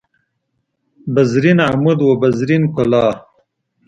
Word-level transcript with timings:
بزرین 1.13 1.59
عمود 1.69 1.99
و 2.05 2.09
بزرین 2.21 2.63
کلاه 2.75 3.15